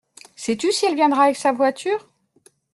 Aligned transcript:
Sais-tu 0.35 0.71
si 0.71 0.87
elle 0.87 0.95
viendra 0.95 1.25
avec 1.25 1.35
sa 1.35 1.51
voiture?… 1.51 2.09